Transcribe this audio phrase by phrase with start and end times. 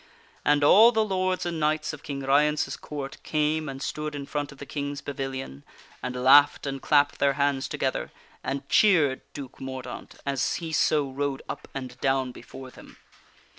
[0.43, 4.51] And all the lords and knights of King Ryence's Court came and stood in front
[4.51, 5.63] of the King's pavilion
[6.01, 8.11] and laughed and clapped their hands together,
[8.43, 12.97] and cheered Duke Mordaunt, as he so rode up and down before them.